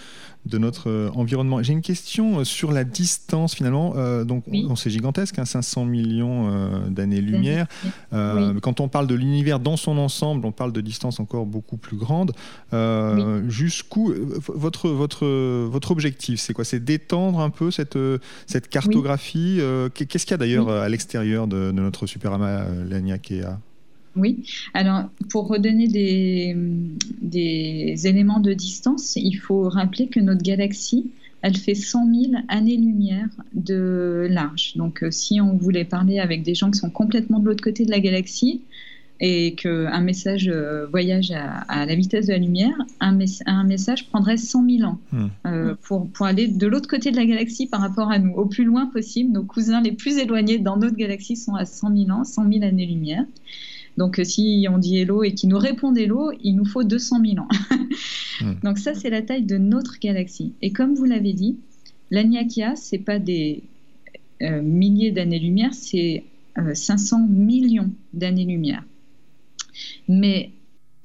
[0.47, 1.63] de notre environnement.
[1.63, 3.95] J'ai une question sur la distance finalement.
[3.97, 7.69] Euh, donc, on, c'est gigantesque, 500 hein, millions d'années-lumière.
[8.11, 11.97] Quand on parle de l'univers dans son ensemble, on parle de distance encore beaucoup plus
[11.97, 12.33] grande.
[13.77, 14.13] Jusqu'où
[14.47, 15.27] votre, votre,
[15.67, 16.65] votre objectif, c'est quoi?
[16.65, 17.99] C'est d'étendre un peu cette,
[18.47, 19.61] cette cartographie.
[19.95, 23.59] Qu'est-ce qu'il y a d'ailleurs à l'extérieur de, notre superamas Laniakea
[24.17, 26.57] oui, alors pour redonner des,
[27.21, 31.11] des, éléments de distance, il faut rappeler que notre galaxie,
[31.43, 34.73] elle fait 100 000 années-lumière de large.
[34.77, 37.85] Donc euh, si on voulait parler avec des gens qui sont complètement de l'autre côté
[37.85, 38.63] de la galaxie
[39.21, 44.37] et qu'un message euh, voyage à, la vitesse de la lumière, un, un message prendrait
[44.37, 45.27] 100 000 ans hmm.
[45.47, 48.47] euh, pour, pour aller de l'autre côté de la galaxie par rapport à nous, au
[48.47, 49.33] plus loin possible.
[49.33, 52.65] Nos cousins les plus éloignés dans notre galaxie sont à 100 000 ans, 100 000
[52.65, 53.25] années-lumière.
[53.97, 57.21] Donc, euh, si on dit hello et qu'il nous répond hello, il nous faut 200
[57.25, 57.49] 000 ans.
[58.43, 58.53] Hmm.
[58.63, 60.53] Donc, ça, c'est la taille de notre galaxie.
[60.61, 61.57] Et comme vous l'avez dit,
[62.11, 63.63] l'Aniakia, ce n'est pas des
[64.43, 66.23] euh, milliers d'années-lumière, c'est
[66.75, 68.85] 500 euh, millions d'années-lumière.
[70.09, 70.51] Mais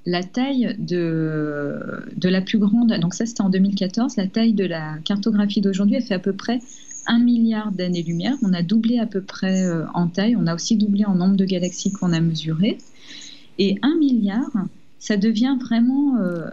[0.05, 4.65] la taille de, de la plus grande, donc ça c'était en 2014, la taille de
[4.65, 6.59] la cartographie d'aujourd'hui, elle fait à peu près
[7.07, 8.35] 1 milliard d'années-lumière.
[8.41, 10.35] On a doublé à peu près euh, en taille.
[10.35, 12.77] On a aussi doublé en nombre de galaxies qu'on a mesurées.
[13.57, 14.51] Et 1 milliard,
[14.99, 16.49] ça devient vraiment euh,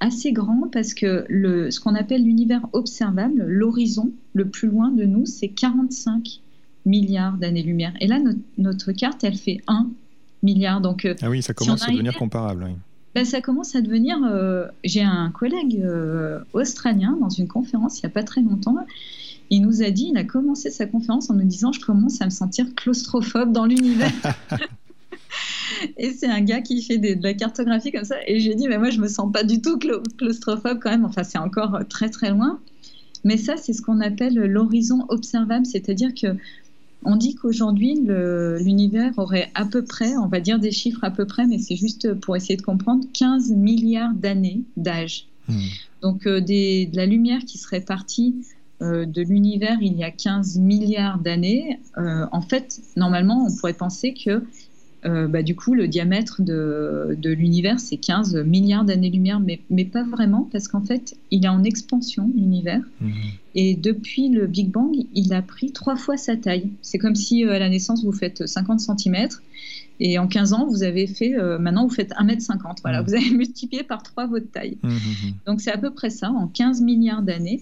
[0.00, 5.04] assez grand parce que le, ce qu'on appelle l'univers observable, l'horizon le plus loin de
[5.04, 6.40] nous, c'est 45
[6.84, 7.94] milliards d'années-lumière.
[8.00, 8.18] Et là,
[8.58, 9.88] notre, carte, elle fait 1
[10.42, 10.80] milliard.
[10.80, 12.68] Donc, euh, ah oui, ça commence à devenir comparable.
[13.14, 14.18] Ben, ça commence à devenir.
[14.84, 15.84] J'ai un collègue
[16.52, 18.76] australien dans une conférence il n'y a pas très longtemps
[19.52, 22.24] il nous a dit, il a commencé sa conférence en nous disant, je commence à
[22.24, 24.10] me sentir claustrophobe dans l'univers.
[25.98, 28.16] et c'est un gars qui fait de la cartographie comme ça.
[28.26, 29.78] Et j'ai dit, mais moi, je me sens pas du tout
[30.16, 31.04] claustrophobe quand même.
[31.04, 32.60] Enfin, c'est encore très, très loin.
[33.24, 35.66] Mais ça, c'est ce qu'on appelle l'horizon observable.
[35.66, 36.28] C'est-à-dire que
[37.04, 41.26] on dit qu'aujourd'hui, l'univers aurait à peu près, on va dire des chiffres à peu
[41.26, 45.26] près, mais c'est juste pour essayer de comprendre, 15 milliards d'années d'âge.
[45.48, 45.58] Hmm.
[46.02, 48.44] Donc, euh, de la lumière qui serait partie
[48.82, 53.74] euh, de l'univers il y a 15 milliards d'années, euh, en fait, normalement, on pourrait
[53.74, 54.42] penser que
[55.04, 60.04] euh, bah, du coup, le diamètre de, l'univers, c'est 15 milliards d'années-lumière, mais, mais, pas
[60.04, 62.82] vraiment, parce qu'en fait, il est en expansion, l'univers.
[63.00, 63.12] Mhm.
[63.54, 66.70] Et depuis le Big Bang, il a pris trois fois sa taille.
[66.82, 69.28] C'est comme si à la naissance, vous faites 50 cm,
[69.98, 72.78] et en 15 ans, vous avez fait, maintenant, vous faites 1m50.
[72.82, 73.08] Voilà, mhm.
[73.08, 74.78] vous avez multiplié par trois votre taille.
[74.82, 77.60] Mhm, Donc, c'est à peu près ça, en 15 milliards d'années.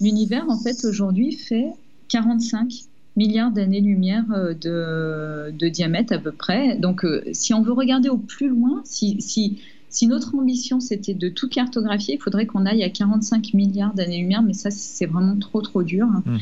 [0.00, 1.66] L'univers, en fait, aujourd'hui, fait
[2.08, 2.72] 45
[3.16, 6.76] milliards d'années-lumière euh, de, diamètre à peu près.
[6.76, 11.14] Donc, euh, si on veut regarder au plus loin, si, si, si notre ambition c'était
[11.14, 15.38] de tout cartographier, il faudrait qu'on aille à 45 milliards d'années-lumière, mais ça, c'est vraiment
[15.38, 16.06] trop, trop dur.
[16.26, 16.38] Mhm.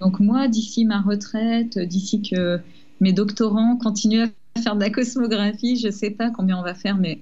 [0.00, 2.60] Donc, moi, d'ici ma retraite, d'ici que
[3.00, 6.74] mes doctorants continuent à faire de la cosmographie, je ne sais pas combien on va
[6.74, 7.20] faire, mais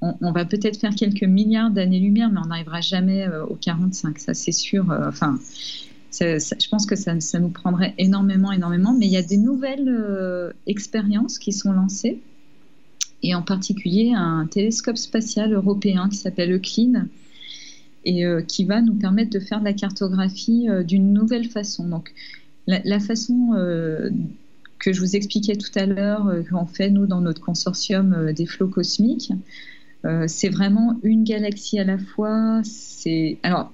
[0.00, 4.34] on, va peut-être faire quelques milliards d'années-lumière, mais on n'arrivera jamais euh, aux 45, ça
[4.34, 4.84] c'est sûr.
[4.90, 5.38] enfin,
[6.20, 8.94] je pense que ça, nous prendrait énormément, énormément.
[8.94, 12.20] Mais il y a des nouvelles euh, expériences qui sont lancées,
[13.22, 17.06] et en particulier un télescope spatial européen qui s'appelle Euclid,
[18.04, 21.88] et euh, qui va nous permettre de faire de la cartographie euh, d'une nouvelle façon.
[21.88, 22.12] Donc,
[22.66, 23.50] la, façon
[24.78, 28.68] que je vous expliquais tout à l'heure, qu'on fait nous dans notre consortium des flots
[28.68, 29.32] cosmiques,
[30.26, 32.62] c'est vraiment une galaxie à la fois.
[32.64, 33.70] C'est alors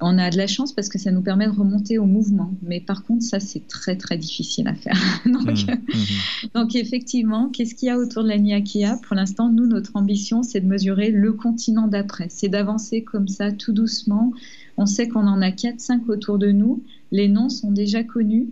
[0.00, 2.52] on a de la chance parce que ça nous permet de remonter au mouvement.
[2.62, 4.96] Mais par contre, ça, c'est très, très difficile à faire.
[5.26, 6.48] Mmh, mmh.
[6.54, 8.98] donc, effectivement, qu'est-ce qu'il y a autour de la Niakia?
[9.06, 12.26] Pour l'instant, nous, notre ambition, c'est de mesurer le continent d'après.
[12.30, 14.32] C'est d'avancer comme ça, tout doucement.
[14.76, 16.82] On sait qu'on en a 4-5 autour de nous.
[17.12, 18.48] Les noms sont déjà connus.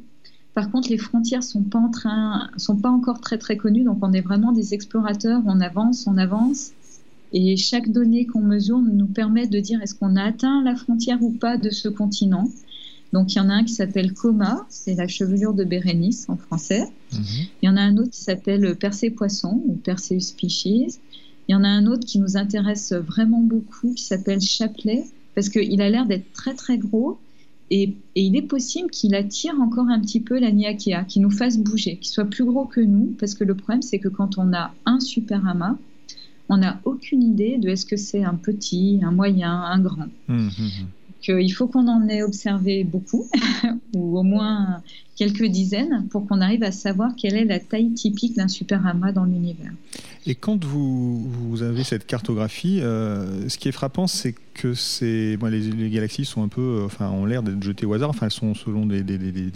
[0.54, 3.98] Par contre, les frontières sont pas en train, sont pas encore très très connues, donc
[4.02, 5.42] on est vraiment des explorateurs.
[5.46, 6.70] On avance, on avance,
[7.34, 11.20] et chaque donnée qu'on mesure nous permet de dire est-ce qu'on a atteint la frontière
[11.20, 12.48] ou pas de ce continent.
[13.12, 16.36] Donc il y en a un qui s'appelle Coma, c'est la chevelure de Bérénice en
[16.36, 16.84] français.
[17.12, 17.20] Mhm.
[17.62, 21.00] Il y en a un autre qui s'appelle Persée poisson ou Perseus species.
[21.48, 25.48] Il y en a un autre qui nous intéresse vraiment beaucoup qui s'appelle Chapelet parce
[25.48, 27.18] qu'il a l'air d'être très très gros
[27.70, 31.58] et, il est possible qu'il attire encore un petit peu la Niakea, qu'il nous fasse
[31.58, 34.52] bouger, qu'il soit plus gros que nous parce que le problème c'est que quand on
[34.52, 35.76] a un super amas,
[36.48, 40.08] on n'a aucune idée de est-ce que c'est un petit, un moyen, un grand.
[40.28, 41.40] Mmh, mmh, mmh.
[41.40, 43.26] il faut qu'on en ait observé beaucoup,
[43.94, 44.82] ou au moins
[45.16, 49.12] quelques dizaines, pour qu'on arrive à savoir quelle est la taille typique d'un super amas
[49.12, 49.72] dans l'univers.
[50.26, 55.36] Et quand vous, vous avez cette cartographie, euh, ce qui est frappant, c'est que c'est,
[55.36, 58.08] les, galaxies sont un peu, euh, enfin, ont l'air d'être jetées au hasard.
[58.08, 59.04] Enfin, elles sont selon des,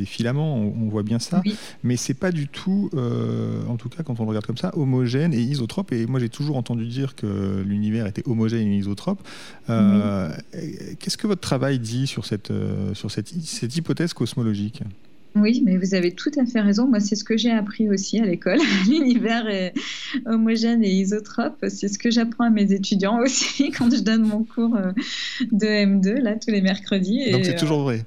[0.05, 1.43] filaments, on, voit bien ça.
[1.83, 4.77] Mais c'est pas du tout, euh, en tout cas, quand on le regarde comme ça,
[4.77, 5.93] homogène et isotrope.
[5.93, 9.27] Et moi, j'ai toujours entendu dire que l'univers était homogène et isotrope.
[9.67, 12.53] Qu'est-ce que votre travail dit sur cette,
[12.93, 14.83] sur cette, cette hypothèse cosmologique?
[15.35, 16.89] Oui, mais vous avez tout à fait raison.
[16.89, 18.59] Moi, c'est ce que j'ai appris aussi à l'école.
[18.89, 19.75] L'univers est
[20.27, 21.65] homogène et isotrope.
[21.69, 24.93] C'est ce que j'apprends à mes étudiants aussi quand je donne mon cours euh,
[25.53, 27.31] de M2, là, tous les mercredis.
[27.31, 28.05] Donc, c'est toujours vrai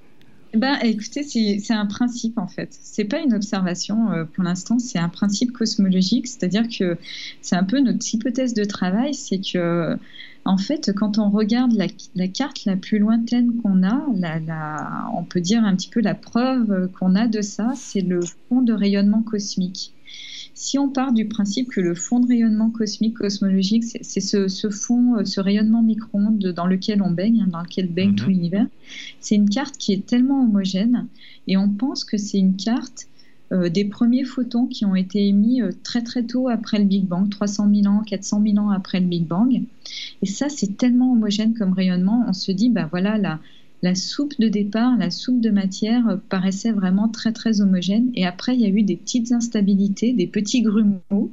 [0.53, 2.77] ben, écoutez, c'est un principe en fait.
[2.81, 6.27] C'est pas une observation euh, pour l'instant, c'est un principe cosmologique.
[6.27, 6.97] C'est-à-dire que
[7.41, 9.97] c'est un peu notre hypothèse de travail, c'est que
[10.43, 14.05] en fait, quand on regarde la, carte la plus lointaine qu'on a,
[15.15, 18.61] on peut dire un petit peu la preuve qu'on a de ça, c'est le fond
[18.61, 19.93] de rayonnement cosmique.
[20.53, 25.25] Si on part du principe que le fond de rayonnement cosmique cosmologique, c'est ce, fond,
[25.25, 28.31] ce rayonnement micro-ondes dans lequel on baigne, hein, dans lequel baigne tout mhm.
[28.31, 28.67] l'univers,
[29.19, 31.07] c'est une carte qui est tellement homogène
[31.47, 33.07] et on pense que c'est une carte
[33.51, 37.29] des premiers photons qui ont été émis euh, très très tôt après le Big Bang,
[37.29, 39.61] 300 000 ans, 400 000 ans après le Big Bang.
[40.21, 43.39] Et ça, c'est tellement homogène comme rayonnement, on se dit, bah voilà, la,
[43.81, 48.09] la soupe de départ, la soupe de matière euh, paraissait vraiment très très homogène.
[48.15, 51.31] Et après, il y a eu des petites instabilités, des petits grumeaux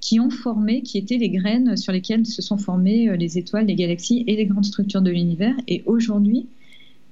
[0.00, 3.74] qui ont formé, qui étaient les graines sur lesquelles se sont formées les étoiles, les
[3.74, 5.54] galaxies et les grandes structures de l'univers.
[5.68, 6.46] Et aujourd'hui,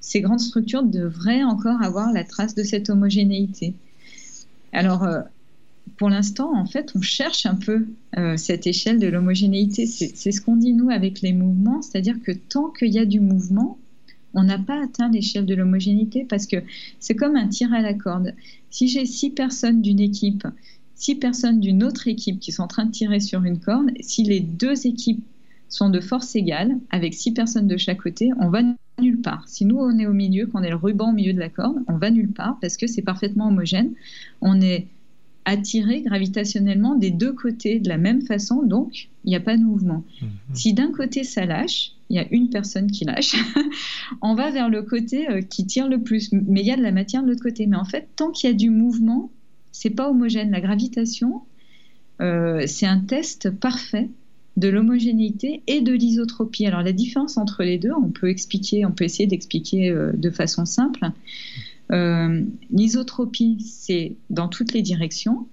[0.00, 3.74] ces grandes structures devraient encore avoir la trace de cette homogénéité.
[4.72, 5.20] Alors, euh,
[5.96, 9.86] pour l'instant, en fait, on cherche un peu euh, cette échelle de l'homogénéité.
[9.86, 13.20] C'est ce qu'on dit, nous, avec les mouvements, c'est-à-dire que tant qu'il y a du
[13.20, 13.78] mouvement,
[14.34, 16.56] on n'a pas atteint l'échelle de l'homogénéité parce que
[17.00, 18.34] c'est comme un tir à la corde.
[18.70, 20.46] Si j'ai six personnes d'une équipe,
[20.94, 24.22] six personnes d'une autre équipe qui sont en train de tirer sur une corde, si
[24.22, 25.24] les deux équipes
[25.68, 28.62] sont de force égale, avec six personnes de chaque côté, on va
[29.00, 29.46] nulle part.
[29.48, 31.76] Si nous, on est au milieu, qu'on est le ruban au milieu de la corde,
[31.88, 33.92] on va nulle part parce que c'est parfaitement homogène.
[34.40, 34.86] On est
[35.44, 39.62] attiré gravitationnellement des deux côtés de la même façon, donc il n'y a pas de
[39.62, 40.04] mouvement.
[40.20, 40.28] Mhm.
[40.54, 43.34] Si d'un côté ça lâche, il y a une personne qui lâche,
[44.22, 46.30] on va vers le côté euh, qui tire le plus.
[46.32, 47.66] Mais il y a de la matière de l'autre côté.
[47.66, 49.30] Mais en fait, tant qu'il y a du mouvement,
[49.72, 50.50] c'est pas homogène.
[50.50, 51.42] La gravitation,
[52.20, 54.08] c'est un test parfait
[54.58, 56.66] de l'homogénéité et de l'isotropie.
[56.66, 60.66] Alors la différence entre les deux, on peut expliquer, on peut essayer d'expliquer de façon
[60.66, 61.10] simple.
[62.70, 65.46] L'isotropie, c'est dans toutes les directions.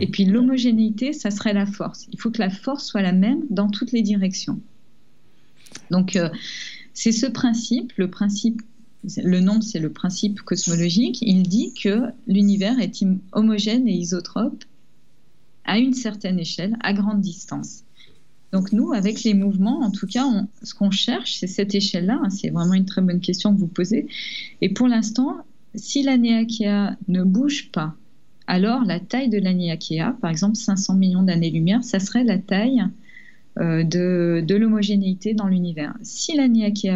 [0.00, 2.08] Et puis l'homogénéité, ça serait la force.
[2.12, 4.60] Il faut que la force soit la même dans toutes les directions.
[5.90, 6.28] Donc euh,
[6.94, 8.62] c'est ce principe, le principe,
[9.16, 11.18] le nom c'est le principe cosmologique.
[11.22, 14.64] Il dit que l'univers est homogène et isotrope
[15.64, 17.84] à une certaine échelle, à grande distance.
[18.52, 20.24] Donc nous, avec les mouvements, en tout cas,
[20.62, 22.18] ce qu'on cherche, c'est cette échelle-là.
[22.22, 22.30] Hein.
[22.30, 24.06] c'est vraiment une très bonne question que vous posez.
[24.62, 25.36] Et pour l'instant,
[25.74, 27.94] si la ne bouge pas,
[28.46, 29.52] alors la taille de la
[30.20, 32.82] par exemple 500 millions d'années-lumière, ça serait la taille
[33.58, 35.94] euh, de, l'homogénéité dans l'univers.
[36.02, 36.48] Si la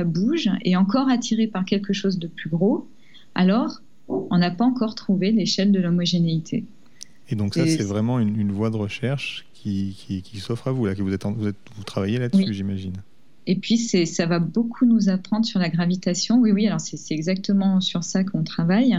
[0.04, 2.88] bouge et est encore attirée par quelque chose de plus gros,
[3.34, 6.64] alors on n'a pas encore trouvé l'échelle de l'homogénéité.
[7.28, 11.02] Et donc ça, c'est vraiment une, voie de recherche qui, s'offre à vous, là, que
[11.02, 12.94] vous, êtes vous, êtes, vous travaillez là-dessus, j'imagine.
[13.46, 16.38] Et puis, ça va beaucoup nous apprendre sur la gravitation.
[16.38, 18.96] Oui, oui, alors c'est exactement sur ça qu'on travaille,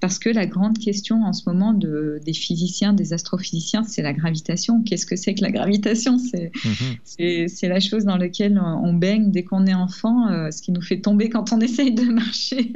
[0.00, 4.12] parce que la grande question en ce moment de, des physiciens, des astrophysiciens, c'est la
[4.12, 4.82] gravitation.
[4.82, 6.16] Qu'est-ce que c'est que la gravitation?
[6.16, 7.46] Mhm.
[7.46, 10.82] C'est la chose dans laquelle on baigne dès qu'on est enfant, euh, ce qui nous
[10.82, 12.72] fait tomber quand on essaye de marcher.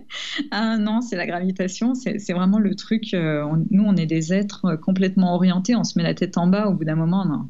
[0.53, 3.15] ah non, c'est la gravitation, c'est vraiment le truc.
[3.15, 6.69] Euh, nous, on est des êtres complètement orientés, on se met la tête en bas,
[6.69, 7.47] au bout d'un moment,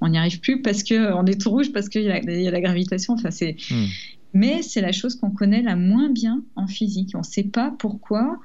[0.00, 2.60] on n'y arrive plus parce qu'on est tout rouge, parce qu'il y, y a la
[2.60, 3.86] gravitation c'est, hmm.
[4.34, 7.10] mais c'est la chose qu'on connaît la moins bien en physique.
[7.14, 8.38] On ne sait pas pourquoi,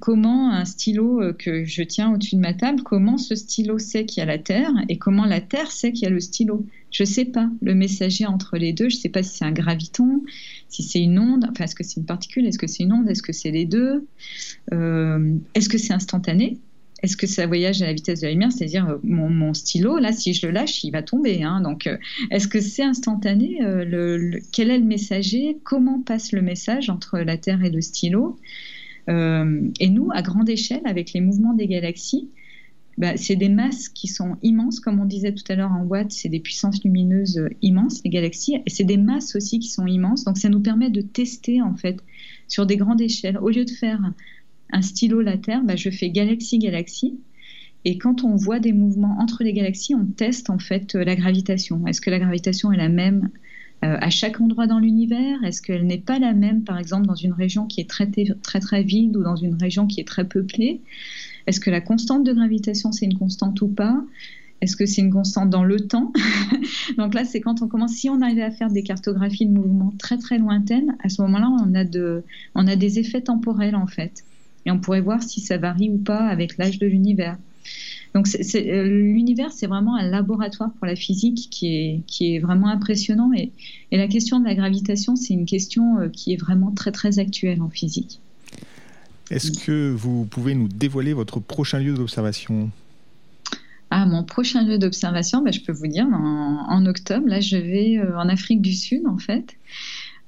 [0.00, 4.04] comment un stylo euh, que je tiens au-dessus de ma table, comment ce stylo sait
[4.04, 6.66] qu'il y a la Terre et comment la Terre sait qu'il y a le stylo.
[6.90, 8.88] Je ne sais pas le messager entre les deux.
[8.88, 10.22] Je ne sais pas si c'est un graviton,
[10.68, 11.46] si c'est une onde.
[11.50, 13.64] Enfin, est-ce que c'est une particule Est-ce que c'est une onde Est-ce que c'est les
[13.64, 14.06] deux
[14.72, 16.58] euh, Est-ce que c'est instantané?
[17.02, 20.12] Est-ce que ça voyage à la vitesse de la lumière C'est-à-dire, euh, mon, stylo, là,
[20.12, 21.42] si je le lâche, il va tomber.
[21.42, 21.60] Hein.
[21.62, 21.96] Donc, euh,
[22.30, 25.58] est-ce que c'est instantané euh, Quel est le messager?
[25.64, 28.38] Comment passe le message entre la Terre et le stylo?
[29.08, 32.28] Et nous, à grande échelle, avec les mouvements des galaxies,
[32.96, 36.12] bah, c'est des masses qui sont immenses, comme on disait tout à l'heure en watts,
[36.12, 40.22] c'est des puissances lumineuses immenses, les galaxies, et c'est des masses aussi qui sont immenses.
[40.22, 41.96] Donc, ça nous permet de tester, en fait,
[42.46, 43.36] sur des grandes échelles.
[43.38, 44.12] Au lieu de faire
[44.72, 47.18] un stylo la Terre, bah, je fais galaxie-galaxie.
[47.84, 51.16] Et quand on voit des mouvements entre les galaxies, on teste en fait euh, la
[51.16, 51.86] gravitation.
[51.86, 53.30] Est-ce que la gravitation est la même
[53.84, 55.42] euh, à chaque endroit dans l'univers?
[55.44, 58.82] Est-ce qu'elle n'est pas la même, par exemple, dans une région qui est très très,
[58.82, 60.82] vide ou dans une région qui est très peuplée?
[61.46, 64.04] Est-ce que la constante de gravitation, c'est une constante ou pas?
[64.60, 66.12] Est-ce que c'est une constante dans le temps?
[66.98, 69.94] Donc là, c'est quand on commence, si on arrive à faire des cartographies de mouvements
[69.98, 71.50] très très lointaines, à ce moment-là,
[72.54, 74.22] on a des effets temporels en fait
[74.66, 77.36] et on pourrait voir si ça varie ou pas avec l'âge de l'univers.
[78.14, 82.68] Donc euh, l'univers, c'est vraiment un laboratoire pour la physique qui est, qui est vraiment
[82.68, 83.32] impressionnant.
[83.32, 83.52] Et,
[83.92, 87.18] et la question de la gravitation, c'est une question euh, qui est vraiment très très
[87.18, 88.20] actuelle en physique.
[89.30, 92.70] Est-ce que vous pouvez nous dévoiler votre prochain lieu d'observation?
[93.92, 97.56] Ah, mon prochain lieu d'observation, ben, je peux vous dire, en, en, octobre, là, je
[97.56, 99.56] vais euh, en Afrique du Sud, en fait.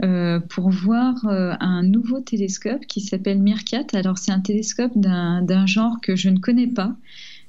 [0.05, 3.87] Euh, pour voir euh, un nouveau télescope qui s'appelle Mirkat.
[3.93, 6.97] Alors c'est un télescope d'un genre que je ne connais pas.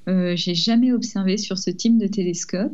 [0.08, 2.72] Euh, j'ai jamais observé sur ce type de télescope.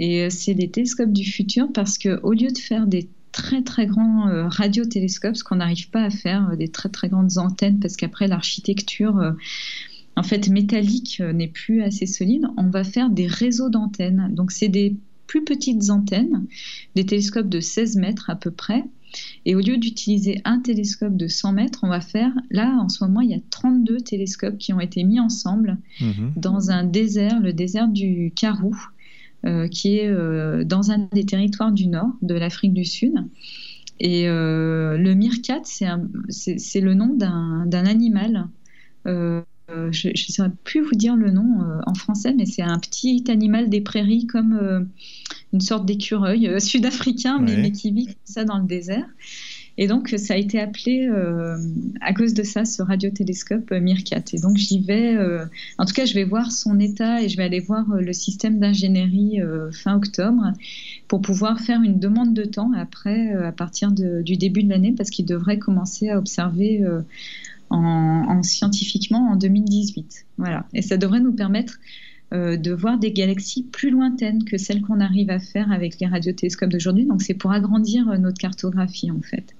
[0.00, 4.48] Et c'est des télescopes du futur parce qu'au lieu de faire des très très grands
[4.48, 9.34] radiotélescopes, ce qu'on n'arrive pas à faire, des très très grandes antennes, parce qu'après l'architecture
[10.16, 14.30] en fait métallique n'est plus assez solide, on va faire des réseaux d'antennes.
[14.32, 14.96] Donc c'est des
[15.28, 16.46] plus petites antennes,
[16.96, 18.82] des télescopes de 16 mètres à peu près.
[19.44, 23.04] Et au lieu d'utiliser un télescope de 100 mètres, on va faire, là en ce
[23.04, 26.32] moment, il y a 32 télescopes qui ont été mis ensemble mhm.
[26.36, 28.74] dans un désert, le désert du Karoo,
[29.46, 33.14] euh, qui est euh, dans un des territoires du nord de l'Afrique du Sud.
[34.00, 38.48] Et euh, le Mirkat, c'est le nom d'un animal
[39.06, 42.78] euh, je ne saurais plus vous dire le nom euh, en français, mais c'est un
[42.78, 44.80] petit animal des prairies comme euh,
[45.52, 49.06] une sorte d'écureuil sud-africain, mais, qui vit comme ça dans le désert.
[49.76, 51.08] Et donc, ça a été appelé,
[52.00, 54.22] à cause de ça, ce radiotélescope Mirkat.
[54.32, 55.18] Et donc, j'y vais,
[55.78, 58.60] en tout cas, je vais voir son état et je vais aller voir le système
[58.60, 59.40] d'ingénierie
[59.72, 60.52] fin octobre
[61.08, 65.10] pour pouvoir faire une demande de temps après, à partir du début de l'année, parce
[65.10, 66.84] qu'il devrait commencer à observer
[67.74, 70.26] en, scientifiquement en 2018.
[70.38, 70.66] Voilà.
[70.72, 71.78] Et ça devrait nous permettre
[72.32, 76.06] euh, de voir des galaxies plus lointaines que celles qu'on arrive à faire avec les
[76.06, 77.06] radiotélescopes d'aujourd'hui.
[77.06, 79.54] Donc c'est pour agrandir euh, notre cartographie en fait.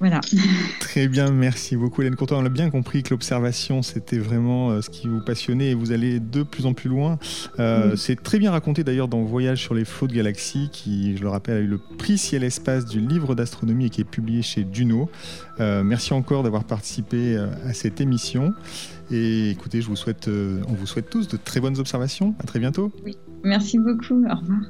[0.00, 0.20] Voilà.
[0.80, 2.38] Très bien, merci beaucoup Hélène Courtois.
[2.38, 5.92] On a bien compris que l'observation, c'était vraiment euh, ce qui vous passionnait et vous
[5.92, 7.18] allez de plus en plus loin.
[7.58, 11.22] Euh, c'est très bien raconté d'ailleurs dans Voyage sur les flots de galaxies, qui, je
[11.22, 14.64] le rappelle, a eu le prix Ciel-Espace du livre d'astronomie et qui est publié chez
[14.64, 15.10] Duno.
[15.60, 18.54] Euh, merci encore d'avoir participé à cette émission.
[19.10, 22.34] Et écoutez, je vous souhaite, on vous souhaite tous de très bonnes observations.
[22.38, 22.92] À très bientôt.
[23.04, 24.24] Oui, merci beaucoup.
[24.24, 24.60] Au revoir.